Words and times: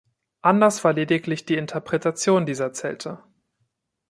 Anders 0.41 0.83
war 0.83 0.93
lediglich 0.93 1.45
die 1.45 1.53
Interpretation 1.57 2.47
dieser 2.47 2.73
Zelte. 2.73 3.19